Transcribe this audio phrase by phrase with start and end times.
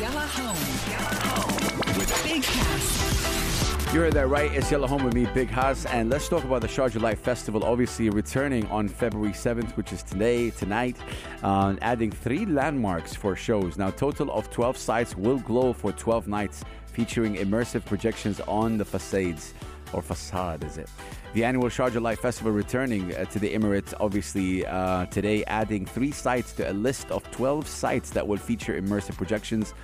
[0.00, 3.94] Yalla Home with Big House.
[3.94, 4.52] You heard that right.
[4.52, 5.86] It's Yalla Home with me, Big House.
[5.86, 10.02] And let's talk about the Sharjah Light Festival, obviously returning on February 7th, which is
[10.02, 10.96] today, tonight,
[11.44, 13.78] uh, adding three landmarks for shows.
[13.78, 18.84] Now, total of 12 sites will glow for 12 nights, featuring immersive projections on the
[18.84, 19.54] facades
[19.94, 20.88] or facade, is it?
[21.32, 26.12] The annual Sharjah Light Festival returning uh, to the Emirates, obviously uh, today, adding three
[26.12, 29.74] sites to a list of 12 sites that will feature immersive projections.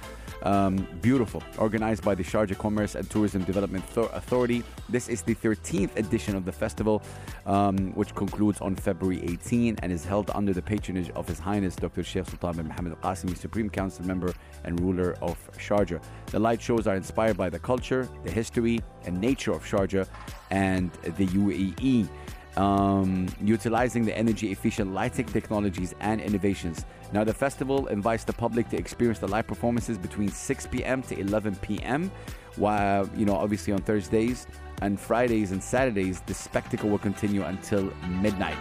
[0.43, 4.63] Um, beautiful, organized by the Sharjah Commerce and Tourism Development Authority.
[4.89, 7.03] This is the 13th edition of the festival,
[7.45, 11.77] um, which concludes on February 18 and is held under the patronage of His Highness
[11.77, 12.03] Dr.
[12.03, 14.33] Sheikh Sultan bin Mohammed Al Qasimi, Supreme Council member
[14.65, 16.03] and ruler of Sharjah.
[16.27, 20.07] The light shows are inspired by the culture, the history, and nature of Sharjah
[20.51, 22.09] and the UAE.
[22.57, 26.85] Um, utilizing the energy efficient lighting technologies and innovations.
[27.13, 31.01] Now, the festival invites the public to experience the live performances between 6 p.m.
[31.05, 32.11] to 11 p.m.
[32.57, 34.49] While, you know, obviously on Thursdays
[34.83, 38.57] and Fridays and Saturdays, the spectacle will continue until midnight,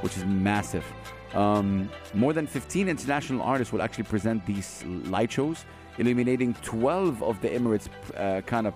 [0.00, 0.84] which is massive.
[1.34, 5.64] Um, more than 15 international artists will actually present these light shows,
[5.98, 8.74] illuminating 12 of the Emirates' uh, kind of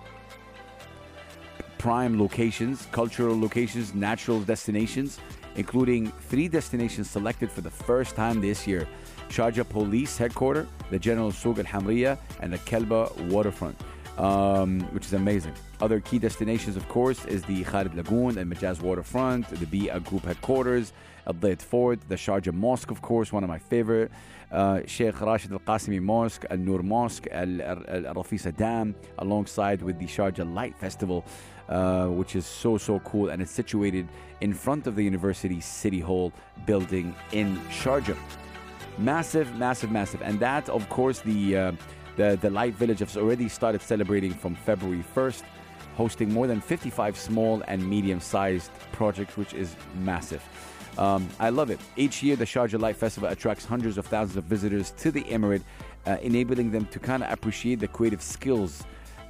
[1.83, 5.19] prime locations, cultural locations, natural destinations,
[5.57, 8.87] including three destinations selected for the first time this year
[9.27, 13.75] Sharjah Police Headquarters, the General Souk Al Hamriya, and the Kalba Waterfront.
[14.17, 15.53] Um, which is amazing.
[15.81, 20.25] Other key destinations, of course, is the Khalid Lagoon and Majaz Waterfront, the BEEAH Group
[20.25, 20.93] headquarters,
[21.25, 24.11] Al Dhaid Fort, the Sharjah Mosque, of course, one of my favorite,
[24.51, 30.05] uh, Sheikh Rashid Al Qasimi Mosque, Al Nur Mosque, Al Rafisa Dam, alongside with the
[30.05, 31.25] Sharjah Light Festival,
[31.69, 33.29] uh, which is so, so cool.
[33.29, 34.07] And it's situated
[34.41, 36.31] in front of the University City Hall
[36.67, 38.17] building in Sharjah.
[38.99, 40.21] Massive, massive, massive.
[40.21, 41.57] And that, of course, the.
[41.57, 41.71] Uh,
[42.15, 45.43] the, the Light Village has already started celebrating from February 1st,
[45.95, 50.43] hosting more than 55 small and medium sized projects, which is massive.
[50.97, 51.79] Um, I love it.
[51.95, 55.63] Each year, the Sharjah Light Festival attracts hundreds of thousands of visitors to the Emirate,
[56.05, 58.83] uh, enabling them to kind of appreciate the creative skills.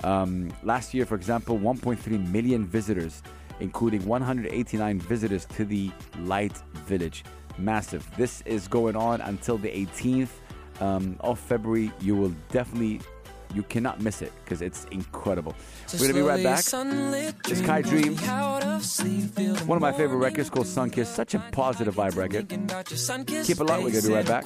[0.03, 3.23] Um, last year, for example, 1.3 million visitors,
[3.61, 7.23] including 189 visitors to the Light Village.
[7.57, 8.09] Massive.
[8.17, 10.29] This is going on until the 18th
[10.81, 11.91] um, of February.
[12.01, 13.01] You will definitely,
[13.53, 15.55] you cannot miss it because it's incredible.
[15.93, 16.59] We're gonna be right back.
[17.49, 18.15] It's Kai Dream.
[19.67, 21.09] One of my favorite records called Sun Kiss.
[21.09, 22.49] Such a positive vibe record.
[23.45, 23.83] Keep it locked.
[23.83, 24.45] We're gonna be right back.